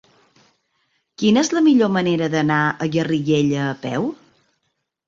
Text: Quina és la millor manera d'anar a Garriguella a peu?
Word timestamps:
Quina 1.23 1.43
és 1.47 1.53
la 1.57 1.63
millor 1.67 1.91
manera 1.99 2.31
d'anar 2.37 2.59
a 2.71 2.89
Garriguella 2.99 3.65
a 3.71 3.79
peu? 3.87 4.15